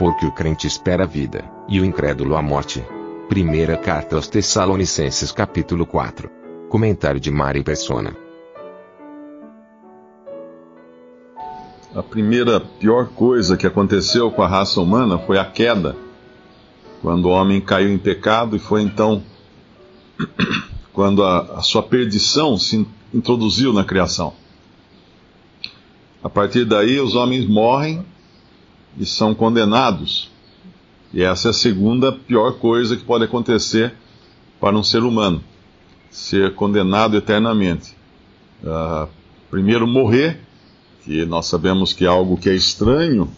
Porque 0.00 0.24
o 0.24 0.32
crente 0.32 0.66
espera 0.66 1.04
a 1.04 1.06
vida, 1.06 1.44
e 1.68 1.78
o 1.78 1.84
incrédulo 1.84 2.34
a 2.34 2.40
morte. 2.40 2.82
Primeira 3.28 3.76
carta 3.76 4.16
aos 4.16 4.28
Tessalonicenses 4.28 5.30
capítulo 5.30 5.84
4. 5.84 6.30
Comentário 6.70 7.20
de 7.20 7.30
Mari 7.30 7.62
Persona. 7.62 8.16
A 11.94 12.02
primeira 12.02 12.60
pior 12.60 13.08
coisa 13.08 13.58
que 13.58 13.66
aconteceu 13.66 14.30
com 14.30 14.42
a 14.42 14.48
raça 14.48 14.80
humana 14.80 15.18
foi 15.18 15.36
a 15.36 15.44
queda, 15.44 15.94
quando 17.02 17.26
o 17.26 17.32
homem 17.32 17.60
caiu 17.60 17.90
em 17.90 17.98
pecado 17.98 18.56
e 18.56 18.58
foi 18.58 18.80
então 18.80 19.22
quando 20.94 21.22
a, 21.22 21.58
a 21.58 21.60
sua 21.60 21.82
perdição 21.82 22.56
se 22.56 22.88
introduziu 23.12 23.70
na 23.70 23.84
criação. 23.84 24.32
A 26.24 26.30
partir 26.30 26.64
daí, 26.64 26.98
os 26.98 27.14
homens 27.14 27.46
morrem 27.46 28.02
e 28.98 29.06
são 29.06 29.34
condenados. 29.34 30.30
E 31.12 31.22
essa 31.22 31.48
é 31.48 31.50
a 31.50 31.54
segunda 31.54 32.12
pior 32.12 32.52
coisa 32.58 32.96
que 32.96 33.04
pode 33.04 33.24
acontecer 33.24 33.94
para 34.60 34.76
um 34.76 34.82
ser 34.82 35.02
humano: 35.02 35.42
ser 36.10 36.54
condenado 36.54 37.16
eternamente. 37.16 37.96
Uh, 38.62 39.08
primeiro, 39.50 39.86
morrer 39.86 40.40
que 41.04 41.24
nós 41.24 41.46
sabemos 41.46 41.92
que 41.92 42.04
é 42.04 42.08
algo 42.08 42.36
que 42.36 42.48
é 42.48 42.54
estranho 42.54 43.28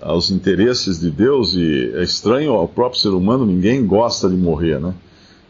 aos 0.00 0.30
interesses 0.30 0.98
de 0.98 1.10
Deus 1.10 1.54
e 1.54 1.92
é 1.94 2.02
estranho 2.02 2.52
ao 2.52 2.68
próprio 2.68 3.00
ser 3.00 3.10
humano, 3.10 3.44
ninguém 3.44 3.86
gosta 3.86 4.28
de 4.28 4.36
morrer, 4.36 4.80
né? 4.80 4.94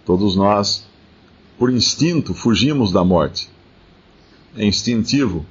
Todos 0.04 0.36
nós, 0.36 0.86
por 1.58 1.70
instinto, 1.70 2.32
fugimos 2.32 2.90
da 2.90 3.04
morte. 3.04 3.50
É 4.56 4.64
instintivo. 4.64 5.44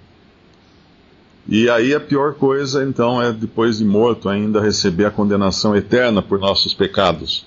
E 1.49 1.69
aí 1.69 1.95
a 1.95 1.99
pior 1.99 2.33
coisa, 2.33 2.83
então, 2.83 3.21
é 3.21 3.31
depois 3.31 3.77
de 3.77 3.85
morto 3.85 4.27
ainda 4.27 4.61
receber 4.61 5.05
a 5.05 5.11
condenação 5.11 5.75
eterna 5.75 6.21
por 6.21 6.39
nossos 6.39 6.73
pecados. 6.73 7.45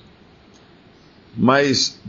Mas 1.36 2.00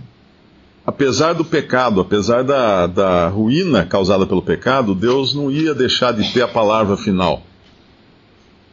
apesar 0.86 1.34
do 1.34 1.44
pecado, 1.44 2.00
apesar 2.00 2.44
da, 2.44 2.88
da 2.88 3.28
ruína 3.28 3.86
causada 3.86 4.26
pelo 4.26 4.42
pecado, 4.42 4.96
Deus 4.96 5.34
não 5.34 5.52
ia 5.52 5.76
deixar 5.76 6.14
de 6.14 6.32
ter 6.32 6.42
a 6.42 6.48
palavra 6.48 6.96
final. 6.96 7.44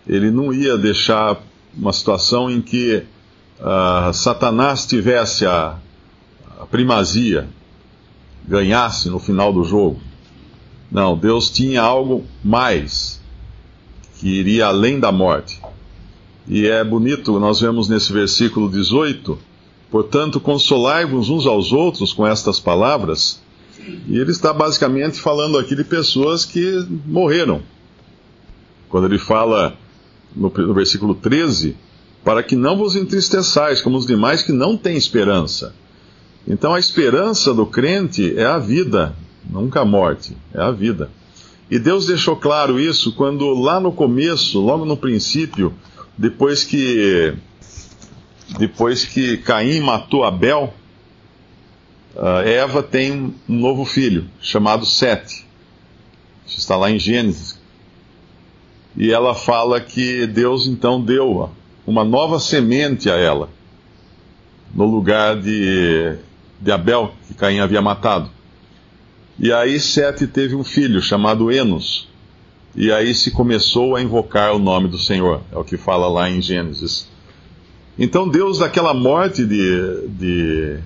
Ele 0.06 0.30
não 0.30 0.52
ia 0.52 0.78
deixar 0.78 1.38
uma 1.76 1.92
situação 1.92 2.48
em 2.48 2.60
que 2.60 3.02
uh, 3.60 4.12
Satanás 4.12 4.86
tivesse 4.86 5.44
a, 5.44 5.76
a 6.60 6.66
primazia, 6.66 7.48
ganhasse 8.46 9.10
no 9.10 9.18
final 9.18 9.52
do 9.52 9.64
jogo. 9.64 10.00
Não, 10.90 11.16
Deus 11.16 11.50
tinha 11.50 11.82
algo 11.82 12.24
mais, 12.42 13.20
que 14.18 14.28
iria 14.28 14.66
além 14.66 14.98
da 14.98 15.12
morte. 15.12 15.60
E 16.46 16.66
é 16.66 16.82
bonito, 16.82 17.38
nós 17.38 17.60
vemos 17.60 17.88
nesse 17.88 18.12
versículo 18.12 18.70
18 18.70 19.48
Portanto, 19.90 20.38
consolai-vos 20.38 21.30
uns 21.30 21.46
aos 21.46 21.72
outros 21.72 22.12
com 22.12 22.26
estas 22.26 22.60
palavras. 22.60 23.40
E 24.06 24.18
ele 24.18 24.30
está 24.30 24.52
basicamente 24.52 25.18
falando 25.18 25.56
aqui 25.56 25.74
de 25.74 25.84
pessoas 25.84 26.44
que 26.44 26.86
morreram. 27.06 27.62
Quando 28.88 29.06
ele 29.06 29.18
fala 29.18 29.76
no, 30.36 30.50
no 30.50 30.74
versículo 30.74 31.14
13, 31.14 31.74
para 32.22 32.42
que 32.42 32.54
não 32.54 32.76
vos 32.76 32.96
entristeçais 32.96 33.80
como 33.80 33.96
os 33.96 34.06
demais 34.06 34.42
que 34.42 34.52
não 34.52 34.76
têm 34.76 34.96
esperança. 34.96 35.74
Então 36.46 36.74
a 36.74 36.80
esperança 36.80 37.54
do 37.54 37.64
crente 37.64 38.36
é 38.36 38.44
a 38.44 38.58
vida, 38.58 39.16
nunca 39.48 39.80
a 39.80 39.84
morte, 39.84 40.36
é 40.52 40.60
a 40.60 40.70
vida. 40.70 41.10
E 41.70 41.78
Deus 41.78 42.06
deixou 42.06 42.36
claro 42.36 42.80
isso 42.80 43.14
quando 43.14 43.52
lá 43.54 43.78
no 43.78 43.92
começo, 43.92 44.60
logo 44.60 44.84
no 44.84 44.96
princípio, 44.96 45.74
depois 46.16 46.64
que 46.64 47.34
depois 48.58 49.04
que 49.04 49.36
Caim 49.36 49.80
matou 49.80 50.24
Abel, 50.24 50.72
uh, 52.16 52.40
Eva 52.46 52.82
tem 52.82 53.34
um 53.46 53.58
novo 53.58 53.84
filho, 53.84 54.26
chamado 54.40 54.86
Sete. 54.86 55.46
Isso 56.46 56.58
está 56.58 56.76
lá 56.76 56.90
em 56.90 56.98
Gênesis. 56.98 57.60
E 58.96 59.12
ela 59.12 59.34
fala 59.34 59.80
que 59.80 60.26
Deus 60.26 60.66
então 60.66 61.00
deu 61.00 61.50
uma 61.86 62.04
nova 62.04 62.40
semente 62.40 63.10
a 63.10 63.16
ela, 63.16 63.50
no 64.74 64.86
lugar 64.86 65.36
de, 65.40 66.16
de 66.58 66.72
Abel, 66.72 67.12
que 67.26 67.34
Caim 67.34 67.60
havia 67.60 67.82
matado. 67.82 68.30
E 69.38 69.52
aí 69.52 69.78
Sete 69.78 70.26
teve 70.26 70.54
um 70.54 70.64
filho 70.64 71.00
chamado 71.00 71.50
Enos. 71.50 72.08
E 72.74 72.92
aí 72.92 73.14
se 73.14 73.30
começou 73.30 73.96
a 73.96 74.02
invocar 74.02 74.54
o 74.54 74.58
nome 74.58 74.88
do 74.88 74.98
Senhor, 74.98 75.42
é 75.52 75.56
o 75.56 75.64
que 75.64 75.76
fala 75.76 76.08
lá 76.08 76.28
em 76.28 76.40
Gênesis 76.40 77.08
então 77.98 78.28
Deus, 78.28 78.58
daquela 78.58 78.94
morte 78.94 79.44
de, 79.44 80.06
de, 80.08 80.78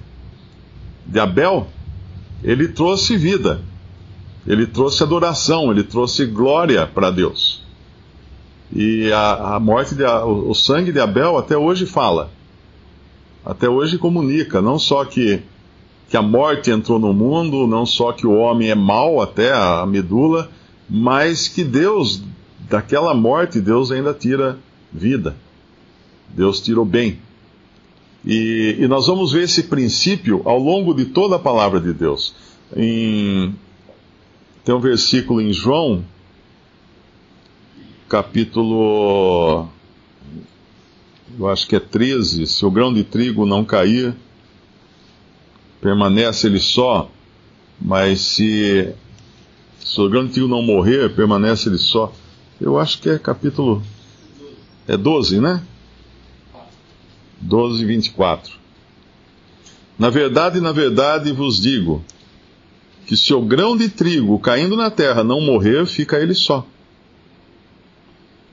de 1.07 1.21
Abel, 1.21 1.67
ele 2.43 2.69
trouxe 2.69 3.19
vida, 3.19 3.61
ele 4.47 4.67
trouxe 4.67 5.03
adoração, 5.03 5.71
ele 5.71 5.83
trouxe 5.83 6.25
glória 6.25 6.87
para 6.87 7.11
Deus. 7.11 7.63
E 8.75 9.13
a, 9.13 9.57
a 9.57 9.61
morte, 9.61 9.95
de, 9.95 10.03
o, 10.05 10.49
o 10.51 10.55
sangue 10.55 10.91
de 10.91 10.99
Abel 10.99 11.37
até 11.37 11.55
hoje 11.55 11.85
fala, 11.85 12.31
até 13.45 13.69
hoje 13.69 13.99
comunica, 13.99 14.63
não 14.63 14.79
só 14.79 15.05
que, 15.05 15.43
que 16.13 16.17
a 16.19 16.21
morte 16.21 16.71
entrou 16.71 16.99
no 16.99 17.15
mundo, 17.15 17.67
não 17.67 17.87
só 17.87 18.13
que 18.13 18.27
o 18.27 18.35
homem 18.35 18.69
é 18.69 18.75
mau 18.75 19.23
até 19.23 19.51
a 19.51 19.87
medula, 19.87 20.51
mas 20.87 21.49
que 21.49 21.65
Deus, 21.65 22.23
daquela 22.69 23.15
morte, 23.15 23.63
Deus 23.63 23.91
ainda 23.91 24.13
tira 24.13 24.59
vida. 24.93 25.35
Deus 26.29 26.61
tirou 26.61 26.85
bem. 26.85 27.19
E, 28.27 28.77
e, 28.79 28.87
nós 28.89 29.07
vamos 29.07 29.33
ver 29.33 29.45
esse 29.45 29.63
princípio 29.63 30.43
ao 30.45 30.59
longo 30.59 30.93
de 30.93 31.07
toda 31.07 31.37
a 31.37 31.39
palavra 31.39 31.81
de 31.81 31.95
Deus. 31.95 32.35
Em, 32.77 33.55
tem 34.67 34.75
um 34.75 34.81
versículo 34.81 35.41
em 35.41 35.51
João, 35.51 36.05
capítulo. 38.07 39.67
Eu 41.39 41.49
acho 41.49 41.67
que 41.67 41.75
é 41.75 41.81
13. 41.81 42.47
Se 42.47 42.67
o 42.67 42.71
grão 42.71 42.93
de 42.93 43.03
trigo 43.03 43.47
não 43.47 43.65
cair, 43.65 44.15
permanece 45.83 46.47
ele 46.47 46.61
só, 46.61 47.11
mas 47.79 48.21
se, 48.21 48.95
se 49.85 50.01
o 50.01 50.09
grão 50.09 50.25
de 50.25 50.33
trigo 50.33 50.47
não 50.47 50.63
morrer, 50.63 51.13
permanece 51.15 51.69
ele 51.69 51.77
só. 51.77 52.13
Eu 52.61 52.79
acho 52.79 53.01
que 53.01 53.11
é 53.11 53.19
capítulo. 53.19 53.83
É 54.87 54.97
12, 54.97 55.41
né? 55.41 55.61
12, 57.41 57.85
24. 57.85 58.55
Na 59.99 60.09
verdade, 60.09 60.61
na 60.61 60.71
verdade 60.71 61.33
vos 61.33 61.61
digo, 61.61 62.05
que 63.05 63.17
se 63.17 63.35
o 63.35 63.43
grão 63.43 63.77
de 63.77 63.89
trigo 63.89 64.39
caindo 64.39 64.77
na 64.77 64.91
terra 64.91 65.25
não 65.25 65.41
morrer, 65.41 65.85
fica 65.87 66.21
ele 66.21 66.35
só. 66.35 66.65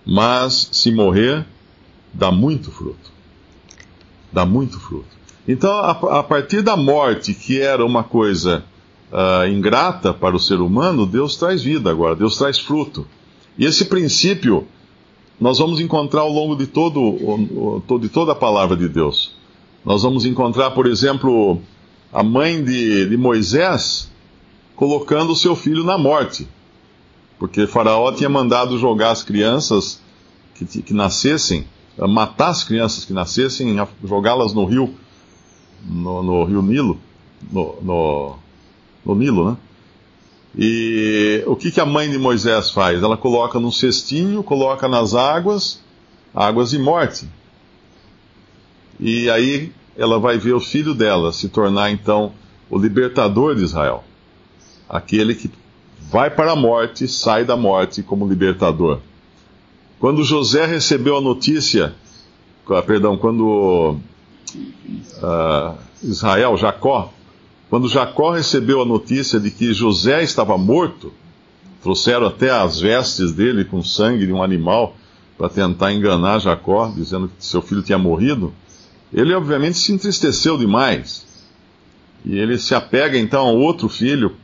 Mas 0.03 0.69
se 0.71 0.91
morrer, 0.91 1.45
dá 2.11 2.31
muito 2.31 2.71
fruto. 2.71 3.11
Dá 4.33 4.47
muito 4.47 4.79
fruto. 4.79 5.18
Então, 5.51 5.71
a, 5.71 6.19
a 6.19 6.21
partir 6.21 6.61
da 6.61 6.77
morte, 6.77 7.33
que 7.33 7.59
era 7.59 7.83
uma 7.83 8.03
coisa 8.03 8.63
uh, 9.11 9.47
ingrata 9.47 10.13
para 10.13 10.35
o 10.35 10.39
ser 10.39 10.61
humano, 10.61 11.07
Deus 11.07 11.37
traz 11.37 11.63
vida 11.63 11.89
agora, 11.89 12.15
Deus 12.15 12.37
traz 12.37 12.59
fruto. 12.59 13.07
E 13.57 13.65
esse 13.65 13.85
princípio 13.85 14.67
nós 15.41 15.57
vamos 15.57 15.79
encontrar 15.79 16.21
ao 16.21 16.31
longo 16.31 16.55
de, 16.55 16.67
todo, 16.67 17.17
de 17.99 18.09
toda 18.09 18.33
a 18.33 18.35
palavra 18.35 18.77
de 18.77 18.87
Deus. 18.87 19.33
Nós 19.83 20.03
vamos 20.03 20.23
encontrar, 20.23 20.69
por 20.69 20.85
exemplo, 20.85 21.59
a 22.13 22.21
mãe 22.21 22.63
de, 22.63 23.09
de 23.09 23.17
Moisés 23.17 24.11
colocando 24.75 25.31
o 25.31 25.35
seu 25.35 25.55
filho 25.55 25.83
na 25.83 25.97
morte, 25.97 26.47
porque 27.39 27.65
Faraó 27.65 28.11
tinha 28.11 28.29
mandado 28.29 28.77
jogar 28.77 29.09
as 29.09 29.23
crianças 29.23 29.99
que, 30.53 30.83
que 30.83 30.93
nascessem, 30.93 31.65
matar 31.97 32.49
as 32.49 32.63
crianças 32.63 33.03
que 33.03 33.13
nascessem, 33.13 33.75
jogá-las 34.03 34.53
no 34.53 34.63
rio, 34.65 34.93
no, 35.85 36.23
no, 36.23 36.43
rio 36.45 36.61
Nilo, 36.61 36.99
no, 37.51 37.75
no, 37.81 38.35
no 39.05 39.15
Nilo, 39.15 39.51
né? 39.51 39.57
E 40.57 41.43
o 41.45 41.55
que, 41.55 41.71
que 41.71 41.79
a 41.79 41.85
mãe 41.85 42.09
de 42.09 42.17
Moisés 42.17 42.71
faz? 42.71 43.01
Ela 43.03 43.15
coloca 43.15 43.59
num 43.59 43.71
cestinho, 43.71 44.43
coloca 44.43 44.87
nas 44.87 45.13
águas, 45.13 45.81
águas 46.33 46.71
de 46.71 46.79
morte. 46.79 47.27
E 48.99 49.29
aí 49.29 49.71
ela 49.95 50.19
vai 50.19 50.37
ver 50.37 50.53
o 50.53 50.59
filho 50.59 50.93
dela 50.93 51.31
se 51.31 51.49
tornar 51.49 51.91
então 51.91 52.33
o 52.69 52.77
libertador 52.77 53.55
de 53.55 53.63
Israel. 53.63 54.03
Aquele 54.89 55.35
que 55.35 55.51
vai 56.09 56.29
para 56.29 56.53
a 56.53 56.55
morte, 56.55 57.07
sai 57.07 57.45
da 57.45 57.55
morte 57.55 58.01
como 58.01 58.27
libertador. 58.27 58.99
Quando 59.99 60.23
José 60.23 60.65
recebeu 60.65 61.17
a 61.17 61.21
notícia, 61.21 61.93
ah, 62.69 62.81
perdão, 62.81 63.17
quando 63.17 63.97
uh, 64.55 65.77
Israel, 66.03 66.57
Jacó, 66.57 67.13
quando 67.69 67.87
Jacó 67.87 68.31
recebeu 68.31 68.81
a 68.81 68.85
notícia 68.85 69.39
de 69.39 69.51
que 69.51 69.73
José 69.73 70.23
estava 70.23 70.57
morto, 70.57 71.13
trouxeram 71.81 72.27
até 72.27 72.49
as 72.49 72.79
vestes 72.79 73.31
dele 73.31 73.63
com 73.63 73.83
sangue 73.83 74.25
de 74.25 74.33
um 74.33 74.41
animal 74.41 74.95
para 75.37 75.49
tentar 75.49 75.93
enganar 75.93 76.39
Jacó, 76.39 76.91
dizendo 76.93 77.29
que 77.29 77.45
seu 77.45 77.61
filho 77.61 77.81
tinha 77.81 77.97
morrido. 77.97 78.53
Ele 79.13 79.33
obviamente 79.33 79.77
se 79.77 79.93
entristeceu 79.93 80.57
demais. 80.57 81.25
E 82.25 82.37
ele 82.37 82.57
se 82.57 82.75
apega 82.75 83.17
então 83.17 83.47
ao 83.47 83.57
outro 83.57 83.87
filho, 83.87 84.35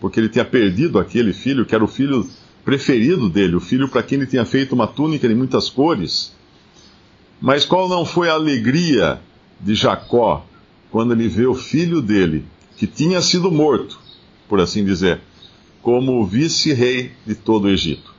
porque 0.00 0.20
ele 0.20 0.28
tinha 0.28 0.44
perdido 0.44 0.98
aquele 0.98 1.32
filho, 1.32 1.66
que 1.66 1.74
era 1.74 1.82
o 1.82 1.88
filho 1.88 2.28
preferido 2.64 3.28
dele, 3.28 3.56
o 3.56 3.60
filho 3.60 3.88
para 3.88 4.02
quem 4.02 4.18
ele 4.18 4.26
tinha 4.26 4.44
feito 4.44 4.74
uma 4.74 4.86
túnica 4.86 5.26
de 5.26 5.34
muitas 5.34 5.68
cores. 5.68 6.32
Mas 7.40 7.64
qual 7.64 7.88
não 7.88 8.04
foi 8.04 8.28
a 8.28 8.34
alegria 8.34 9.20
de 9.60 9.74
Jacó 9.74 10.44
quando 10.90 11.12
ele 11.12 11.28
vê 11.28 11.46
o 11.46 11.54
filho 11.54 12.00
dele, 12.00 12.44
que 12.76 12.86
tinha 12.86 13.20
sido 13.20 13.50
morto, 13.50 13.98
por 14.48 14.60
assim 14.60 14.84
dizer, 14.84 15.20
como 15.82 16.24
vice-rei 16.24 17.12
de 17.26 17.34
todo 17.34 17.64
o 17.64 17.70
Egito, 17.70 18.14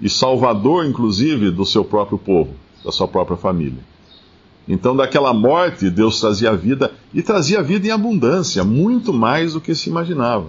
e 0.00 0.08
salvador, 0.08 0.84
inclusive, 0.84 1.50
do 1.50 1.64
seu 1.64 1.84
próprio 1.84 2.18
povo, 2.18 2.54
da 2.84 2.92
sua 2.92 3.08
própria 3.08 3.36
família. 3.36 3.82
Então, 4.68 4.94
daquela 4.94 5.32
morte, 5.32 5.88
Deus 5.88 6.20
trazia 6.20 6.54
vida, 6.54 6.92
e 7.14 7.22
trazia 7.22 7.62
vida 7.62 7.86
em 7.86 7.90
abundância, 7.90 8.62
muito 8.64 9.12
mais 9.12 9.54
do 9.54 9.60
que 9.60 9.74
se 9.74 9.88
imaginava. 9.88 10.48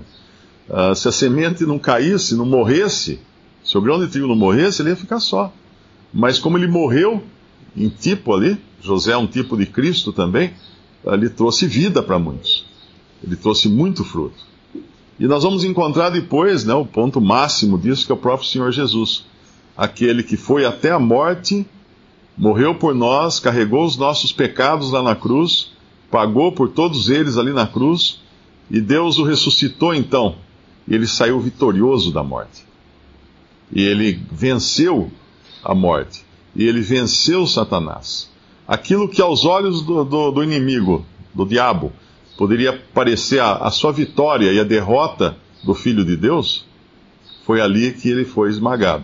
Uh, 0.67 0.93
se 0.93 1.07
a 1.07 1.11
semente 1.11 1.65
não 1.65 1.79
caísse, 1.79 2.35
não 2.35 2.45
morresse, 2.45 3.19
se 3.63 3.77
o 3.77 3.81
grão 3.81 3.99
de 3.99 4.07
trigo 4.07 4.27
não 4.27 4.35
morresse, 4.35 4.81
ele 4.81 4.89
ia 4.89 4.95
ficar 4.95 5.19
só. 5.19 5.53
Mas 6.13 6.37
como 6.37 6.57
ele 6.57 6.67
morreu, 6.67 7.23
em 7.79 7.89
tipo 7.89 8.33
ali, 8.33 8.57
José 8.81 9.13
é 9.13 9.17
um 9.17 9.27
tipo 9.27 9.57
de 9.57 9.65
Cristo 9.65 10.11
também, 10.11 10.53
ele 11.05 11.29
trouxe 11.29 11.65
vida 11.65 12.03
para 12.03 12.19
muitos. 12.19 12.65
Ele 13.23 13.35
trouxe 13.35 13.69
muito 13.69 14.03
fruto. 14.03 14.49
E 15.19 15.27
nós 15.27 15.43
vamos 15.43 15.63
encontrar 15.63 16.09
depois 16.09 16.63
né, 16.63 16.73
o 16.73 16.85
ponto 16.85 17.19
máximo 17.19 17.77
disso, 17.77 18.05
que 18.05 18.11
é 18.11 18.15
o 18.15 18.17
próprio 18.17 18.47
Senhor 18.47 18.71
Jesus. 18.71 19.25
Aquele 19.75 20.23
que 20.23 20.37
foi 20.37 20.65
até 20.65 20.91
a 20.91 20.99
morte, 20.99 21.65
morreu 22.37 22.75
por 22.75 22.95
nós, 22.95 23.39
carregou 23.39 23.85
os 23.85 23.97
nossos 23.97 24.31
pecados 24.31 24.91
lá 24.91 25.01
na 25.01 25.15
cruz, 25.15 25.71
pagou 26.09 26.51
por 26.51 26.69
todos 26.69 27.09
eles 27.09 27.37
ali 27.37 27.51
na 27.51 27.67
cruz, 27.67 28.21
e 28.71 28.79
Deus 28.79 29.17
o 29.17 29.23
ressuscitou 29.23 29.93
então. 29.93 30.35
E 30.87 30.95
ele 30.95 31.07
saiu 31.07 31.39
vitorioso 31.39 32.13
da 32.13 32.23
morte. 32.23 32.63
E 33.71 33.81
ele 33.81 34.19
venceu 34.31 35.11
a 35.63 35.75
morte. 35.75 36.23
E 36.59 36.67
ele 36.67 36.81
venceu 36.81 37.47
Satanás 37.47 38.29
aquilo 38.69 39.09
que 39.09 39.19
aos 39.19 39.45
olhos 39.45 39.81
do, 39.81 40.05
do, 40.05 40.29
do 40.29 40.43
inimigo, 40.43 41.03
do 41.33 41.43
diabo, 41.43 41.91
poderia 42.37 42.71
parecer 42.93 43.39
a, 43.39 43.53
a 43.53 43.71
sua 43.71 43.91
vitória 43.91 44.53
e 44.53 44.59
a 44.59 44.63
derrota 44.63 45.35
do 45.63 45.73
Filho 45.73 46.05
de 46.05 46.15
Deus, 46.15 46.63
foi 47.47 47.59
ali 47.59 47.93
que 47.93 48.07
ele 48.07 48.25
foi 48.25 48.51
esmagado. 48.51 49.03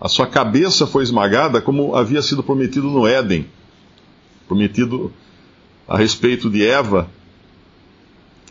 A 0.00 0.08
sua 0.08 0.26
cabeça 0.26 0.86
foi 0.86 1.02
esmagada 1.02 1.60
como 1.60 1.94
havia 1.94 2.22
sido 2.22 2.42
prometido 2.42 2.88
no 2.88 3.06
Éden 3.06 3.46
prometido 4.48 5.12
a 5.86 5.98
respeito 5.98 6.48
de 6.48 6.66
Eva, 6.66 7.08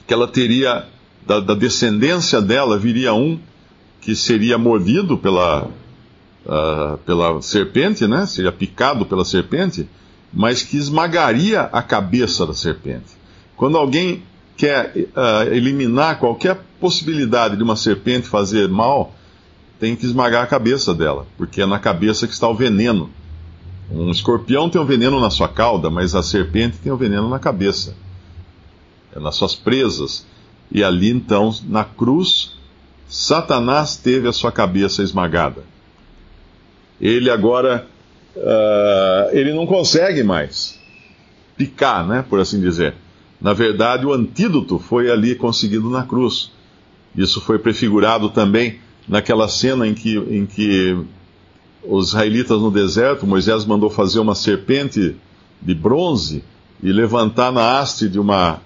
que 0.07 0.13
ela 0.13 0.27
teria, 0.27 0.85
da, 1.25 1.39
da 1.39 1.55
descendência 1.55 2.39
dela, 2.41 2.77
viria 2.77 3.13
um 3.13 3.39
que 3.99 4.15
seria 4.15 4.57
mordido 4.57 5.17
pela, 5.17 5.67
uh, 6.45 6.97
pela 6.99 7.41
serpente, 7.41 8.07
né? 8.07 8.25
seria 8.25 8.51
picado 8.51 9.05
pela 9.05 9.25
serpente, 9.25 9.87
mas 10.33 10.63
que 10.63 10.77
esmagaria 10.77 11.61
a 11.61 11.81
cabeça 11.81 12.45
da 12.45 12.53
serpente. 12.53 13.19
Quando 13.55 13.77
alguém 13.77 14.23
quer 14.55 14.93
uh, 14.95 15.53
eliminar 15.53 16.19
qualquer 16.19 16.59
possibilidade 16.79 17.55
de 17.55 17.63
uma 17.63 17.75
serpente 17.75 18.27
fazer 18.27 18.67
mal, 18.69 19.13
tem 19.79 19.95
que 19.95 20.05
esmagar 20.05 20.43
a 20.43 20.47
cabeça 20.47 20.93
dela, 20.93 21.25
porque 21.37 21.61
é 21.61 21.65
na 21.65 21.79
cabeça 21.79 22.27
que 22.27 22.33
está 22.33 22.47
o 22.47 22.55
veneno. 22.55 23.09
Um 23.89 24.09
escorpião 24.09 24.69
tem 24.69 24.79
um 24.79 24.85
veneno 24.85 25.19
na 25.19 25.29
sua 25.29 25.47
cauda, 25.49 25.89
mas 25.89 26.15
a 26.15 26.23
serpente 26.23 26.77
tem 26.77 26.91
o 26.91 26.95
um 26.95 26.97
veneno 26.97 27.27
na 27.27 27.39
cabeça, 27.39 27.95
é 29.13 29.19
nas 29.19 29.35
suas 29.35 29.55
presas. 29.55 30.25
E 30.71 30.83
ali 30.83 31.09
então, 31.09 31.53
na 31.67 31.83
cruz, 31.83 32.53
Satanás 33.09 33.97
teve 33.97 34.27
a 34.27 34.31
sua 34.31 34.51
cabeça 34.51 35.03
esmagada. 35.03 35.63
Ele 37.01 37.31
agora 37.31 37.87
uh, 38.35 39.35
ele 39.35 39.53
não 39.53 39.65
consegue 39.65 40.21
mais 40.21 40.79
picar, 41.57 42.07
né, 42.07 42.23
por 42.29 42.39
assim 42.39 42.61
dizer. 42.61 42.93
Na 43.41 43.53
verdade, 43.53 44.05
o 44.05 44.13
antídoto 44.13 44.77
foi 44.77 45.09
ali 45.09 45.33
conseguido 45.33 45.89
na 45.89 46.03
cruz. 46.03 46.51
Isso 47.15 47.41
foi 47.41 47.57
prefigurado 47.57 48.29
também 48.29 48.79
naquela 49.07 49.47
cena 49.47 49.87
em 49.87 49.95
que, 49.95 50.15
em 50.15 50.45
que 50.45 50.95
os 51.83 52.09
israelitas 52.09 52.61
no 52.61 52.69
deserto, 52.69 53.25
Moisés 53.25 53.65
mandou 53.65 53.89
fazer 53.89 54.19
uma 54.19 54.35
serpente 54.35 55.15
de 55.61 55.73
bronze 55.73 56.43
e 56.81 56.91
levantar 56.91 57.51
na 57.51 57.79
haste 57.79 58.07
de 58.07 58.19
uma, 58.19 58.61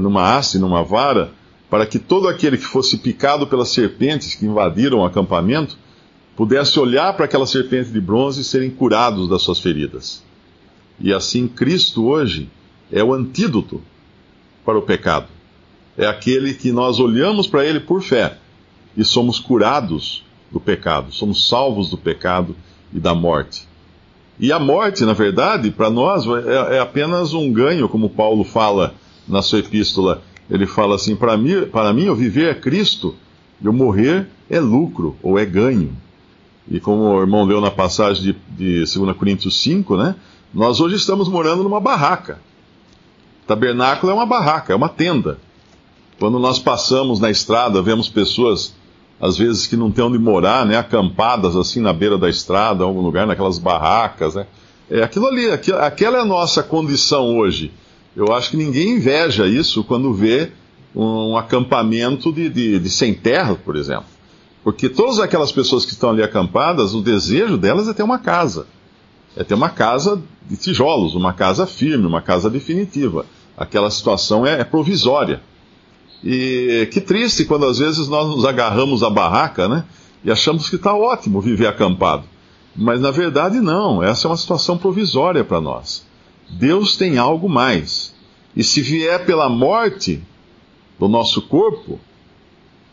numa 0.00 0.34
haste, 0.36 0.58
numa 0.58 0.82
vara, 0.82 1.30
para 1.68 1.86
que 1.86 1.98
todo 1.98 2.28
aquele 2.28 2.56
que 2.56 2.64
fosse 2.64 2.98
picado 2.98 3.46
pelas 3.46 3.68
serpentes 3.70 4.34
que 4.34 4.46
invadiram 4.46 4.98
o 4.98 5.04
acampamento 5.04 5.76
pudesse 6.36 6.78
olhar 6.78 7.14
para 7.14 7.24
aquela 7.24 7.46
serpente 7.46 7.90
de 7.90 8.00
bronze 8.00 8.40
e 8.40 8.44
serem 8.44 8.70
curados 8.70 9.28
das 9.28 9.42
suas 9.42 9.58
feridas. 9.60 10.22
E 10.98 11.12
assim, 11.12 11.46
Cristo 11.46 12.06
hoje 12.06 12.48
é 12.90 13.02
o 13.02 13.12
antídoto 13.12 13.80
para 14.64 14.78
o 14.78 14.82
pecado. 14.82 15.28
É 15.96 16.06
aquele 16.06 16.54
que 16.54 16.72
nós 16.72 16.98
olhamos 16.98 17.46
para 17.46 17.64
ele 17.64 17.80
por 17.80 18.02
fé 18.02 18.38
e 18.96 19.04
somos 19.04 19.38
curados 19.38 20.24
do 20.50 20.60
pecado, 20.60 21.12
somos 21.12 21.48
salvos 21.48 21.90
do 21.90 21.96
pecado 21.96 22.56
e 22.92 22.98
da 22.98 23.14
morte. 23.14 23.66
E 24.38 24.52
a 24.52 24.58
morte, 24.58 25.04
na 25.04 25.12
verdade, 25.12 25.70
para 25.70 25.90
nós 25.90 26.24
é, 26.26 26.76
é, 26.76 26.80
apenas 26.80 27.32
um 27.32 27.52
ganho, 27.52 27.88
como 27.88 28.10
Paulo 28.10 28.42
fala 28.42 28.94
na 29.28 29.42
sua 29.42 29.60
epístola. 29.60 30.22
Ele 30.50 30.66
fala 30.66 30.96
assim: 30.96 31.14
para 31.14 31.36
mim, 31.36 31.66
para 31.70 31.92
mim, 31.92 32.08
o 32.08 32.14
viver 32.14 32.50
é 32.50 32.54
Cristo 32.54 33.14
e 33.60 33.68
o 33.68 33.72
morrer 33.72 34.26
é 34.50 34.58
lucro 34.58 35.16
ou 35.22 35.38
é 35.38 35.44
ganho. 35.44 35.96
E 36.70 36.80
como 36.80 37.02
o 37.02 37.20
irmão 37.20 37.44
leu 37.44 37.60
na 37.60 37.70
passagem 37.70 38.22
de, 38.22 38.84
de 38.84 38.98
2 38.98 39.16
Coríntios 39.16 39.60
5, 39.60 39.96
né? 39.96 40.14
Nós 40.52 40.80
hoje 40.80 40.96
estamos 40.96 41.28
morando 41.28 41.62
numa 41.62 41.80
barraca. 41.80 42.38
Tabernáculo 43.46 44.10
é 44.10 44.14
uma 44.14 44.24
barraca, 44.24 44.72
é 44.72 44.76
uma 44.76 44.88
tenda. 44.88 45.38
Quando 46.18 46.38
nós 46.38 46.58
passamos 46.58 47.20
na 47.20 47.30
estrada, 47.30 47.82
vemos 47.82 48.08
pessoas, 48.08 48.74
às 49.20 49.36
vezes, 49.36 49.66
que 49.66 49.76
não 49.76 49.90
têm 49.90 50.04
onde 50.04 50.18
morar, 50.18 50.64
né? 50.64 50.76
Acampadas 50.76 51.56
assim 51.56 51.80
na 51.80 51.92
beira 51.92 52.16
da 52.16 52.30
estrada, 52.30 52.82
em 52.82 52.86
algum 52.86 53.02
lugar, 53.02 53.26
naquelas 53.26 53.58
barracas, 53.58 54.34
né? 54.34 54.46
É 54.90 55.02
aquilo 55.02 55.26
ali, 55.26 55.50
aquela 55.50 56.18
é 56.18 56.20
a 56.20 56.24
nossa 56.24 56.62
condição 56.62 57.36
hoje. 57.36 57.72
Eu 58.16 58.32
acho 58.32 58.50
que 58.50 58.56
ninguém 58.56 58.96
inveja 58.96 59.46
isso 59.46 59.82
quando 59.82 60.14
vê 60.14 60.52
um 60.94 61.36
acampamento 61.36 62.32
de, 62.32 62.48
de, 62.48 62.78
de 62.78 62.90
sem 62.90 63.12
terra, 63.12 63.56
por 63.56 63.76
exemplo. 63.76 64.13
Porque 64.64 64.88
todas 64.88 65.20
aquelas 65.20 65.52
pessoas 65.52 65.84
que 65.84 65.92
estão 65.92 66.08
ali 66.08 66.22
acampadas, 66.22 66.94
o 66.94 67.02
desejo 67.02 67.58
delas 67.58 67.86
é 67.86 67.92
ter 67.92 68.02
uma 68.02 68.18
casa. 68.18 68.66
É 69.36 69.44
ter 69.44 69.52
uma 69.52 69.68
casa 69.68 70.22
de 70.48 70.56
tijolos, 70.56 71.14
uma 71.14 71.34
casa 71.34 71.66
firme, 71.66 72.06
uma 72.06 72.22
casa 72.22 72.48
definitiva. 72.48 73.26
Aquela 73.58 73.90
situação 73.90 74.46
é, 74.46 74.60
é 74.60 74.64
provisória. 74.64 75.42
E 76.24 76.88
que 76.90 77.00
triste 77.02 77.44
quando 77.44 77.66
às 77.66 77.78
vezes 77.78 78.08
nós 78.08 78.26
nos 78.26 78.46
agarramos 78.46 79.02
à 79.02 79.10
barraca, 79.10 79.68
né? 79.68 79.84
E 80.24 80.30
achamos 80.30 80.70
que 80.70 80.76
está 80.76 80.94
ótimo 80.94 81.42
viver 81.42 81.66
acampado. 81.66 82.24
Mas 82.74 82.98
na 83.00 83.10
verdade 83.10 83.60
não, 83.60 84.02
essa 84.02 84.26
é 84.26 84.30
uma 84.30 84.36
situação 84.36 84.78
provisória 84.78 85.44
para 85.44 85.60
nós. 85.60 86.06
Deus 86.48 86.96
tem 86.96 87.18
algo 87.18 87.50
mais. 87.50 88.14
E 88.56 88.64
se 88.64 88.80
vier 88.80 89.26
pela 89.26 89.50
morte 89.50 90.22
do 90.98 91.06
nosso 91.06 91.42
corpo, 91.42 92.00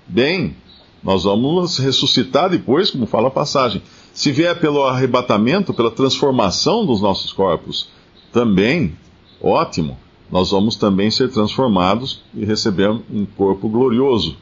bem, 0.06 0.56
nós 1.04 1.24
vamos 1.24 1.78
ressuscitar 1.78 2.50
depois, 2.50 2.92
como 2.92 3.06
fala 3.06 3.28
a 3.28 3.32
passagem. 3.32 3.82
Se 4.14 4.32
vier 4.32 4.60
pelo 4.60 4.84
arrebatamento, 4.84 5.74
pela 5.74 5.92
transformação 5.92 6.86
dos 6.86 7.02
nossos 7.02 7.32
corpos, 7.32 7.90
também, 8.32 8.96
ótimo, 9.42 9.98
nós 10.32 10.52
vamos 10.52 10.76
também 10.76 11.10
ser 11.12 11.30
transformados 11.30 12.24
e 12.34 12.46
receber 12.46 12.90
um 12.90 13.26
corpo 13.26 13.68
glorioso 13.68 14.38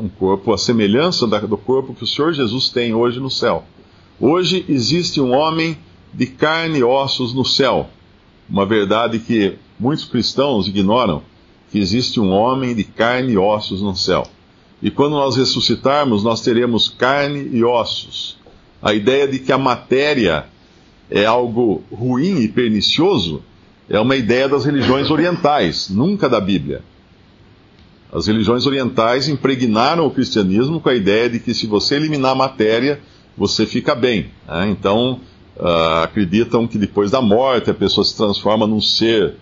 um 0.00 0.08
corpo, 0.08 0.52
a 0.52 0.58
semelhança 0.58 1.26
do 1.26 1.56
corpo 1.56 1.94
que 1.94 2.02
o 2.02 2.06
Senhor 2.06 2.32
Jesus 2.32 2.68
tem 2.68 2.92
hoje 2.92 3.20
no 3.20 3.30
céu. 3.30 3.64
Hoje 4.20 4.64
existe 4.68 5.20
um 5.20 5.32
homem 5.32 5.78
de 6.12 6.26
carne 6.26 6.80
e 6.80 6.84
ossos 6.84 7.32
no 7.32 7.44
céu. 7.44 7.88
Uma 8.48 8.66
verdade 8.66 9.18
que 9.20 9.56
muitos 9.78 10.04
cristãos 10.04 10.66
ignoram, 10.66 11.22
que 11.70 11.78
existe 11.78 12.20
um 12.20 12.30
homem 12.30 12.74
de 12.74 12.84
carne 12.84 13.32
e 13.32 13.38
ossos 13.38 13.80
no 13.80 13.94
céu. 13.94 14.24
E 14.82 14.90
quando 14.90 15.12
nós 15.12 15.36
ressuscitarmos, 15.36 16.24
nós 16.24 16.42
teremos 16.42 16.88
carne 16.88 17.48
e 17.52 17.62
ossos. 17.62 18.36
A 18.82 18.92
ideia 18.92 19.28
de 19.28 19.38
que 19.38 19.52
a 19.52 19.58
matéria 19.58 20.46
é 21.08 21.24
algo 21.24 21.84
ruim 21.92 22.40
e 22.40 22.48
pernicioso 22.48 23.42
é 23.88 24.00
uma 24.00 24.16
ideia 24.16 24.48
das 24.48 24.64
religiões 24.64 25.10
orientais, 25.10 25.88
nunca 25.88 26.28
da 26.28 26.40
Bíblia. 26.40 26.82
As 28.12 28.26
religiões 28.26 28.66
orientais 28.66 29.28
impregnaram 29.28 30.06
o 30.06 30.10
cristianismo 30.10 30.80
com 30.80 30.88
a 30.88 30.94
ideia 30.94 31.30
de 31.30 31.38
que 31.38 31.54
se 31.54 31.66
você 31.66 31.94
eliminar 31.94 32.32
a 32.32 32.34
matéria, 32.34 33.00
você 33.36 33.64
fica 33.64 33.94
bem. 33.94 34.30
Né? 34.46 34.68
Então, 34.70 35.20
uh, 35.56 36.02
acreditam 36.02 36.66
que 36.66 36.76
depois 36.76 37.10
da 37.10 37.22
morte 37.22 37.70
a 37.70 37.74
pessoa 37.74 38.04
se 38.04 38.16
transforma 38.16 38.66
num 38.66 38.80
ser 38.80 39.36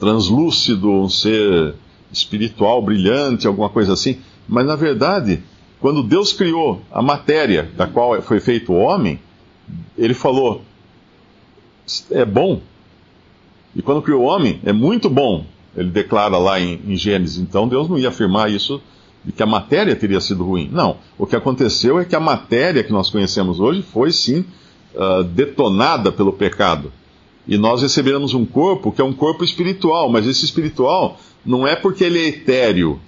translúcido, 0.00 0.90
um 0.90 1.08
ser 1.08 1.74
espiritual 2.12 2.82
brilhante, 2.82 3.46
alguma 3.46 3.68
coisa 3.68 3.92
assim. 3.92 4.18
Mas, 4.48 4.66
na 4.66 4.76
verdade, 4.76 5.42
quando 5.80 6.02
Deus 6.02 6.32
criou 6.32 6.82
a 6.90 7.02
matéria 7.02 7.70
da 7.76 7.86
qual 7.86 8.20
foi 8.22 8.40
feito 8.40 8.72
o 8.72 8.78
homem, 8.78 9.18
ele 9.96 10.14
falou: 10.14 10.62
é 12.10 12.24
bom. 12.24 12.60
E 13.74 13.82
quando 13.82 14.02
criou 14.02 14.22
o 14.22 14.26
homem, 14.26 14.60
é 14.64 14.72
muito 14.72 15.10
bom. 15.10 15.44
Ele 15.76 15.90
declara 15.90 16.38
lá 16.38 16.58
em, 16.58 16.80
em 16.86 16.96
Gênesis. 16.96 17.38
Então 17.38 17.68
Deus 17.68 17.88
não 17.88 17.98
ia 17.98 18.08
afirmar 18.08 18.50
isso 18.50 18.80
de 19.22 19.32
que 19.32 19.42
a 19.42 19.46
matéria 19.46 19.94
teria 19.94 20.20
sido 20.20 20.44
ruim. 20.44 20.70
Não. 20.72 20.96
O 21.18 21.26
que 21.26 21.36
aconteceu 21.36 21.98
é 21.98 22.04
que 22.04 22.16
a 22.16 22.20
matéria 22.20 22.82
que 22.82 22.92
nós 22.92 23.10
conhecemos 23.10 23.60
hoje 23.60 23.82
foi 23.82 24.12
sim 24.12 24.44
uh, 24.94 25.22
detonada 25.24 26.10
pelo 26.10 26.32
pecado. 26.32 26.92
E 27.46 27.58
nós 27.58 27.82
receberemos 27.82 28.34
um 28.34 28.46
corpo 28.46 28.90
que 28.90 29.00
é 29.00 29.04
um 29.04 29.12
corpo 29.12 29.44
espiritual, 29.44 30.10
mas 30.10 30.26
esse 30.26 30.44
espiritual 30.44 31.18
não 31.44 31.66
é 31.66 31.76
porque 31.76 32.04
ele 32.04 32.18
é 32.18 32.28
etéreo, 32.28 32.98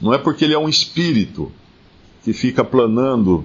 não 0.00 0.14
é 0.14 0.18
porque 0.18 0.44
ele 0.44 0.54
é 0.54 0.58
um 0.58 0.68
espírito 0.68 1.50
que 2.24 2.32
fica 2.32 2.64
planando 2.64 3.44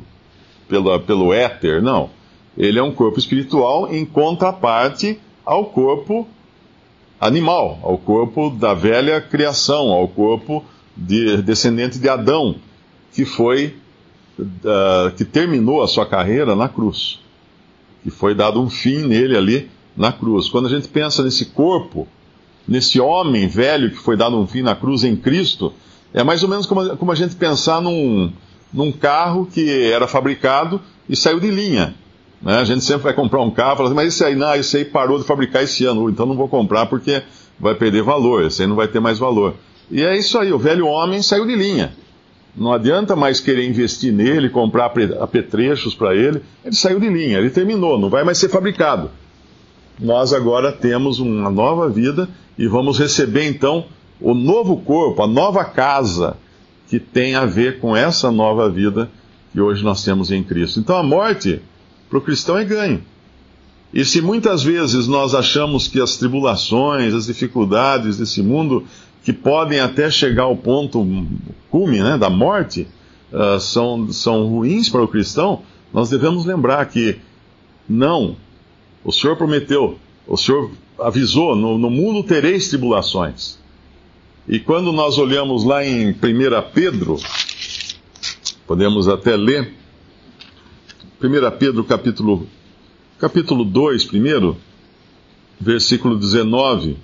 pelo, 0.67 1.00
pelo 1.00 1.33
éter, 1.33 1.81
não. 1.81 2.10
Ele 2.57 2.77
é 2.77 2.83
um 2.83 2.91
corpo 2.91 3.17
espiritual 3.17 3.93
em 3.93 4.05
contraparte 4.05 5.19
ao 5.45 5.65
corpo 5.65 6.27
animal, 7.19 7.79
ao 7.81 7.98
corpo 7.98 8.50
da 8.50 8.74
velha 8.74 9.22
criação, 9.22 9.89
ao 9.91 10.07
corpo 10.07 10.63
de, 10.95 11.41
descendente 11.41 11.98
de 11.98 12.07
Adão, 12.07 12.55
que 13.12 13.25
foi 13.25 13.75
uh, 14.39 15.12
que 15.15 15.25
terminou 15.25 15.81
a 15.81 15.88
sua 15.88 16.05
carreira 16.05 16.55
na 16.55 16.67
cruz, 16.67 17.19
que 18.03 18.10
foi 18.10 18.36
dado 18.36 18.62
um 18.62 18.69
fim 18.69 19.07
nele 19.07 19.38
ali 19.38 19.69
na 19.95 20.12
cruz. 20.12 20.50
Quando 20.50 20.67
a 20.67 20.69
gente 20.69 20.88
pensa 20.88 21.24
nesse 21.24 21.45
corpo, 21.45 22.07
nesse 22.67 23.00
homem 23.00 23.48
velho 23.48 23.89
que 23.89 23.98
foi 23.98 24.17
dado 24.17 24.39
um 24.39 24.48
fim 24.48 24.62
na 24.62 24.75
cruz 24.75 25.03
em 25.03 25.15
Cristo, 25.15 25.74
é 26.13 26.24
mais 26.24 26.43
ou 26.43 26.50
menos 26.50 26.65
como, 26.65 26.96
como 26.98 27.12
a 27.12 27.15
gente 27.15 27.36
pensar 27.36 27.82
num, 27.82 28.32
num 28.72 28.91
carro 28.91 29.48
que 29.51 29.91
era 29.91 30.08
fabricado 30.08 30.79
e 31.10 31.15
saiu 31.15 31.39
de 31.39 31.50
linha. 31.50 31.96
Né? 32.41 32.58
A 32.58 32.63
gente 32.63 32.84
sempre 32.84 33.03
vai 33.03 33.13
comprar 33.13 33.41
um 33.41 33.50
carro 33.50 33.74
e 33.74 33.77
fala 33.77 33.89
assim, 33.89 33.96
mas 33.96 34.08
esse 34.10 34.24
aí, 34.24 34.36
não, 34.36 34.53
esse 34.55 34.77
aí 34.77 34.86
parou 34.86 35.17
de 35.17 35.25
fabricar 35.25 35.63
esse 35.63 35.86
ano, 35.86 36.10
então 36.10 36.25
não 36.25 36.36
vou 36.36 36.48
comprar 36.48 36.86
porque 36.86 37.24
vai 37.60 37.74
perder 37.74 38.03
valor, 38.03 38.46
esse 38.46 38.62
aí 38.62 38.67
não 38.67 38.75
vai 38.75 38.88
ter 38.88 39.00
mais 39.00 39.17
valor. 39.17 39.55
E 39.89 40.01
é 40.01 40.17
isso 40.17 40.38
aí, 40.38 40.51
o 40.51 40.60
velho 40.60 40.86
homem 40.86 41.22
saiu 41.22 41.46
de 41.46 41.55
linha. 41.55 41.93
Não 42.55 42.72
adianta 42.72 43.15
mais 43.15 43.39
querer 43.39 43.67
investir 43.67 44.13
nele, 44.13 44.48
comprar 44.48 44.93
apetrechos 45.20 45.96
para 45.96 46.15
ele. 46.15 46.41
Ele 46.63 46.75
saiu 46.75 47.00
de 47.00 47.10
linha, 47.10 47.39
ele 47.39 47.50
terminou, 47.50 47.98
não 47.98 48.10
vai 48.10 48.24
mais 48.24 48.38
ser 48.38 48.50
fabricado. 48.50 49.10
Nós 50.00 50.34
agora 50.34 50.72
temos 50.72 51.20
uma 51.20 51.50
nova 51.50 51.89
vida 51.89 52.29
e 52.58 52.67
vamos 52.67 53.00
receber 53.00 53.48
então 53.48 53.86
o 54.20 54.34
novo 54.34 54.77
corpo, 54.77 55.22
a 55.24 55.27
nova 55.27 55.65
casa 55.65 56.38
que 56.88 57.00
tem 57.00 57.36
a 57.36 57.46
ver 57.46 57.79
com 57.79 57.96
essa 57.96 58.32
nova 58.32 58.70
vida 58.70 59.10
que 59.51 59.60
hoje 59.60 59.84
nós 59.84 60.03
temos 60.03 60.32
em 60.32 60.43
Cristo. 60.43 60.79
Então 60.79 60.98
a 60.98 61.03
morte 61.03 61.62
para 62.10 62.17
o 62.17 62.22
cristão 62.22 62.58
é 62.58 62.65
ganho. 62.65 63.03
E 63.93 64.03
se 64.03 64.22
muitas 64.22 64.63
vezes 64.63 65.08
nós 65.08 65.36
achamos 65.36 65.88
que 65.88 66.01
as 66.01 66.17
tribulações, 66.17 67.13
as 67.13 67.27
dificuldades 67.27 68.17
desse 68.17 68.41
mundo, 68.41 68.86
que 69.24 69.32
podem 69.32 69.79
até 69.79 70.10
chegar 70.10 70.43
ao 70.43 70.58
ponto 70.58 71.05
cume 71.70 72.01
né, 72.01 72.17
da 72.17 72.29
morte, 72.29 72.88
uh, 73.32 73.60
são, 73.60 74.12
são 74.12 74.48
ruins 74.48 74.89
para 74.89 75.03
o 75.03 75.08
cristão, 75.08 75.62
nós 75.93 76.10
devemos 76.10 76.46
lembrar 76.46 76.86
que 76.88 77.20
não, 77.88 78.36
o 79.03 79.12
Senhor 79.12 79.36
prometeu, 79.36 80.00
o 80.27 80.38
Senhor 80.38 80.72
avisou: 81.00 81.55
no, 81.55 81.77
no 81.77 81.89
mundo 81.89 82.24
tereis 82.24 82.67
tribulações. 82.70 83.60
E 84.47 84.59
quando 84.59 84.91
nós 84.91 85.17
olhamos 85.17 85.63
lá 85.63 85.85
em 85.85 86.09
1 86.09 86.15
Pedro, 86.73 87.17
podemos 88.67 89.07
até 89.07 89.38
ler, 89.38 89.73
1 91.21 91.57
Pedro 91.57 91.85
capítulo, 91.85 92.45
capítulo 93.17 93.63
2, 93.63 94.03
primeiro, 94.03 94.57
versículo 95.57 96.17
19. 96.17 96.97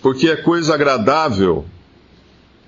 Porque 0.00 0.28
é 0.28 0.36
coisa 0.36 0.72
agradável 0.72 1.66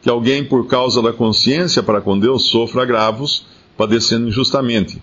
que 0.03 0.11
alguém, 0.11 0.45
por 0.45 0.67
causa 0.67 1.01
da 1.01 1.11
consciência 1.13 1.83
para 1.83 2.03
com 2.03 2.19
Deus, 2.19 2.45
sofra 2.51 2.83
agravos, 2.83 3.47
padecendo 3.75 4.29
injustamente. 4.29 5.03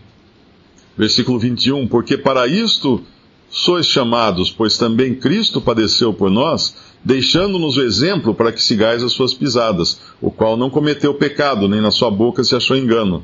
Versículo 0.95 1.39
21. 1.39 1.87
Porque 1.87 2.19
para 2.19 2.45
isto 2.45 3.03
sois 3.49 3.87
chamados, 3.87 4.51
pois 4.51 4.77
também 4.77 5.15
Cristo 5.15 5.59
padeceu 5.59 6.13
por 6.13 6.29
nós, 6.29 6.90
deixando-nos 7.03 7.77
o 7.77 7.81
exemplo 7.81 8.33
para 8.33 8.51
que 8.51 8.61
sigais 8.61 9.03
as 9.03 9.11
suas 9.11 9.33
pisadas, 9.33 9.99
o 10.21 10.31
qual 10.31 10.55
não 10.55 10.69
cometeu 10.69 11.13
pecado, 11.13 11.67
nem 11.67 11.81
na 11.81 11.91
sua 11.91 12.11
boca 12.11 12.43
se 12.43 12.55
achou 12.55 12.77
engano 12.77 13.23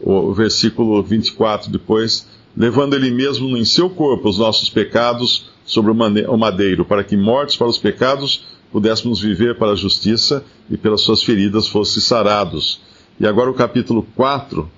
o 0.00 0.32
versículo 0.32 1.02
24 1.02 1.70
depois, 1.70 2.26
levando 2.56 2.94
ele 2.94 3.10
mesmo 3.10 3.56
em 3.56 3.64
seu 3.64 3.90
corpo 3.90 4.28
os 4.28 4.38
nossos 4.38 4.70
pecados 4.70 5.50
sobre 5.64 5.90
o 5.90 6.36
madeiro, 6.36 6.84
para 6.84 7.04
que 7.04 7.16
mortos 7.16 7.56
para 7.56 7.68
os 7.68 7.78
pecados 7.78 8.44
pudéssemos 8.72 9.20
viver 9.20 9.56
para 9.56 9.72
a 9.72 9.76
justiça 9.76 10.44
e 10.70 10.76
pelas 10.76 11.02
suas 11.02 11.22
feridas 11.22 11.68
fosse 11.68 12.00
sarados. 12.00 12.80
E 13.18 13.26
agora 13.26 13.50
o 13.50 13.54
capítulo 13.54 14.06
4, 14.16 14.68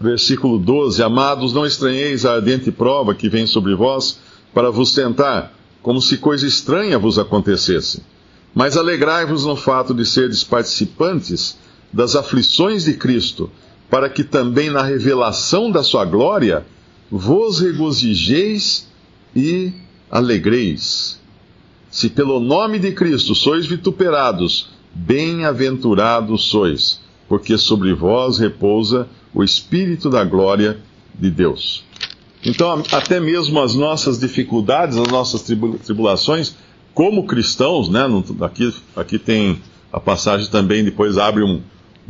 versículo 0.00 0.58
12: 0.58 1.02
Amados, 1.02 1.52
não 1.52 1.66
estranheis 1.66 2.26
a 2.26 2.34
ardente 2.34 2.70
prova 2.70 3.14
que 3.14 3.28
vem 3.28 3.46
sobre 3.46 3.74
vós 3.74 4.20
para 4.52 4.70
vos 4.70 4.92
tentar, 4.92 5.52
como 5.88 6.02
se 6.02 6.18
coisa 6.18 6.46
estranha 6.46 6.98
vos 6.98 7.18
acontecesse. 7.18 8.02
Mas 8.54 8.76
alegrai-vos 8.76 9.46
no 9.46 9.56
fato 9.56 9.94
de 9.94 10.04
serdes 10.04 10.44
participantes 10.44 11.56
das 11.90 12.14
aflições 12.14 12.84
de 12.84 12.92
Cristo 12.92 13.50
para 13.88 14.10
que 14.10 14.22
também 14.22 14.68
na 14.68 14.82
revelação 14.82 15.70
da 15.70 15.82
sua 15.82 16.04
glória 16.04 16.66
vos 17.10 17.60
regozijeis 17.60 18.86
e 19.34 19.72
alegreis. 20.10 21.18
Se 21.90 22.10
pelo 22.10 22.38
nome 22.38 22.78
de 22.78 22.92
Cristo 22.92 23.34
sois 23.34 23.64
vituperados, 23.64 24.68
bem-aventurados 24.92 26.50
sois, 26.50 27.00
porque 27.26 27.56
sobre 27.56 27.94
vós 27.94 28.36
repousa 28.36 29.08
o 29.32 29.42
Espírito 29.42 30.10
da 30.10 30.22
glória 30.22 30.78
de 31.18 31.30
Deus. 31.30 31.82
Então, 32.44 32.82
até 32.92 33.18
mesmo 33.18 33.60
as 33.60 33.74
nossas 33.74 34.18
dificuldades, 34.18 34.96
as 34.96 35.08
nossas 35.08 35.42
tribulações, 35.42 36.54
como 36.94 37.26
cristãos, 37.26 37.88
né? 37.88 38.02
Aqui, 38.40 38.74
aqui 38.96 39.18
tem 39.18 39.60
a 39.92 39.98
passagem 39.98 40.48
também, 40.48 40.84
depois 40.84 41.18
abre 41.18 41.42
um, 41.42 41.60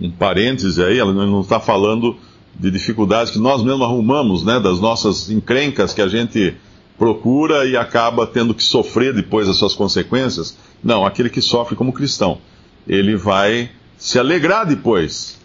um 0.01 0.11
parêntese 0.11 0.83
aí, 0.83 0.99
ela 0.99 1.13
não 1.13 1.41
está 1.41 1.61
falando 1.61 2.17
de 2.59 2.71
dificuldades 2.71 3.33
que 3.33 3.39
nós 3.39 3.63
mesmos 3.63 3.83
arrumamos, 3.83 4.45
né, 4.45 4.59
das 4.59 4.81
nossas 4.81 5.31
encrencas 5.31 5.95
que 5.95 6.03
a 6.03 6.09
gente 6.09 6.55
procura 6.99 7.67
e 7.67 7.77
acaba 7.77 8.27
tendo 8.27 8.53
que 8.53 8.63
sofrer 8.63 9.15
depois 9.15 9.49
as 9.49 9.57
suas 9.57 9.75
consequências. 9.75 10.59
Não, 10.83 11.07
aquele 11.07 11.31
que 11.31 11.41
sofre 11.41 11.77
como 11.77 11.93
cristão, 11.93 12.39
ele 12.87 13.15
vai 13.17 13.71
se 13.97 14.19
alegrar 14.19 14.67
depois, 14.67 15.39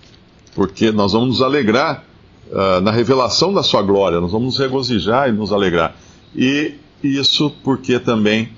porque 0.56 0.92
nós 0.92 1.14
vamos 1.14 1.28
nos 1.28 1.42
alegrar 1.42 2.04
uh, 2.52 2.82
na 2.82 2.92
revelação 2.92 3.54
da 3.54 3.64
sua 3.64 3.82
glória, 3.82 4.20
nós 4.20 4.32
vamos 4.32 4.54
nos 4.54 4.58
regozijar 4.58 5.30
e 5.30 5.32
nos 5.32 5.52
alegrar. 5.52 5.96
E 6.36 6.76
isso 7.04 7.50
porque 7.64 8.00
também, 8.00 8.50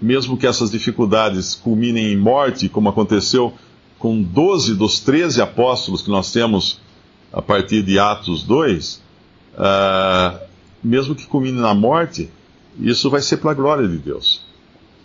mesmo 0.00 0.36
que 0.36 0.46
essas 0.46 0.70
dificuldades 0.70 1.54
culminem 1.54 2.12
em 2.12 2.16
morte, 2.16 2.68
como 2.68 2.88
aconteceu 2.88 3.52
com 3.98 4.22
12 4.22 4.74
dos 4.74 5.00
13 5.00 5.40
apóstolos 5.40 6.02
que 6.02 6.10
nós 6.10 6.30
temos 6.30 6.80
a 7.32 7.42
partir 7.42 7.82
de 7.82 7.98
Atos 7.98 8.44
2, 8.44 8.94
uh, 8.94 9.00
ah, 9.56 10.40
mesmo 10.82 11.14
que 11.14 11.26
culmine 11.26 11.58
na 11.58 11.74
morte, 11.74 12.30
isso 12.78 13.10
vai 13.10 13.22
ser 13.22 13.38
para 13.38 13.52
a 13.52 13.54
glória 13.54 13.88
de 13.88 13.96
Deus. 13.96 14.42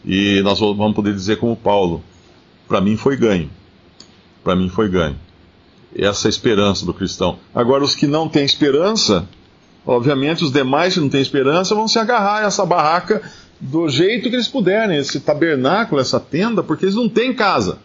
E 0.06 0.42
nós 0.44 0.60
vamos 0.60 0.94
poder 0.94 1.13
dizer 1.13 1.38
como 1.38 1.56
Paulo: 1.56 2.04
para 2.68 2.80
mim 2.82 2.96
foi 2.96 3.18
ganho. 3.18 3.50
para 4.44 4.56
mim 4.56 4.70
foi 4.70 4.89
ganho. 4.89 5.18
Essa 5.96 6.29
esperança 6.29 6.86
do 6.86 6.93
cristão. 6.93 7.39
Agora, 7.53 7.84
os 7.84 7.96
que 7.96 8.05
não 8.05 8.29
têm 8.29 8.46
esperança, 8.46 9.27
obviamente, 9.86 10.43
os 10.43 10.51
demais 10.51 10.93
que 10.93 11.00
não 11.00 11.10
têm 11.10 11.22
esperança 11.22 11.74
vão 11.74 11.88
se 11.88 11.98
agarrar 11.98 12.43
a 12.43 12.46
essa 12.46 12.65
barraca 12.65 13.22
do 13.60 13.89
jeito 13.89 14.29
que 14.29 14.36
eles 14.36 14.48
puderem, 14.48 14.98
esse 14.98 15.19
tabernáculo, 15.19 16.00
essa 16.00 16.19
tenda, 16.19 16.63
porque 16.63 16.86
eles 16.86 16.96
não 16.96 17.10
têm 17.10 17.34
casa. 17.34 17.79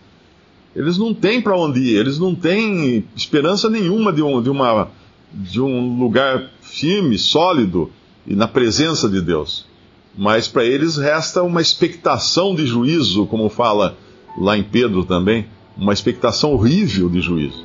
Eles 0.75 0.99
não 0.99 1.15
têm 1.15 1.41
para 1.41 1.57
onde 1.57 1.81
ir, 1.81 1.97
eles 1.97 2.19
não 2.19 2.35
têm 2.35 3.05
esperança 3.17 3.71
nenhuma 3.71 4.13
de 4.13 4.23
um, 4.23 4.43
de, 4.43 4.51
uma, 4.51 4.91
de 5.33 5.61
um 5.61 5.99
lugar 5.99 6.51
firme, 6.61 7.17
sólido 7.17 7.91
e 8.27 8.35
na 8.35 8.49
presença 8.49 9.09
de 9.09 9.21
Deus. 9.21 9.67
Mas 10.17 10.49
para 10.49 10.65
eles 10.65 10.97
resta 10.97 11.43
uma 11.43 11.61
expectação 11.61 12.55
de 12.55 12.67
juízo, 12.67 13.27
como 13.27 13.49
fala 13.49 13.97
lá 14.39 14.57
em 14.57 14.63
Pedro 14.63 15.05
também, 15.05 15.47
uma 15.77 15.93
expectação 15.93 16.53
horrível 16.53 17.09
de 17.09 17.21
juízo, 17.21 17.65